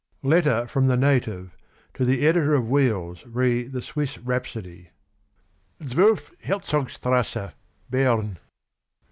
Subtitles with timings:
[0.21, 1.57] "122 Letter from the Native
[1.93, 4.89] to the Editor of" Wheels "re'' The Swiss Rhapsody.""
[5.91, 7.53] 12 Herzogstrasse,
[7.87, 8.39] Berne.